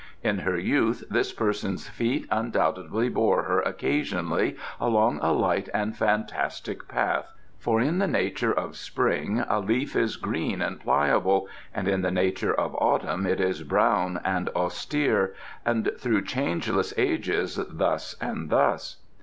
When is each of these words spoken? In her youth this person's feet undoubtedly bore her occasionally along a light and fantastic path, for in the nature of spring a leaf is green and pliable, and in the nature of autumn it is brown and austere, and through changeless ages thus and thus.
In 0.23 0.39
her 0.39 0.57
youth 0.57 1.03
this 1.11 1.31
person's 1.31 1.87
feet 1.87 2.27
undoubtedly 2.31 3.07
bore 3.07 3.43
her 3.43 3.59
occasionally 3.61 4.55
along 4.79 5.19
a 5.21 5.31
light 5.31 5.69
and 5.75 5.95
fantastic 5.95 6.87
path, 6.87 7.31
for 7.59 7.79
in 7.79 7.99
the 7.99 8.07
nature 8.07 8.51
of 8.51 8.75
spring 8.75 9.43
a 9.47 9.59
leaf 9.59 9.95
is 9.95 10.15
green 10.15 10.59
and 10.59 10.79
pliable, 10.79 11.47
and 11.71 11.87
in 11.87 12.01
the 12.01 12.09
nature 12.09 12.51
of 12.55 12.73
autumn 12.79 13.27
it 13.27 13.39
is 13.39 13.61
brown 13.61 14.19
and 14.25 14.49
austere, 14.55 15.35
and 15.67 15.91
through 15.99 16.23
changeless 16.23 16.95
ages 16.97 17.59
thus 17.69 18.15
and 18.19 18.49
thus. 18.49 18.97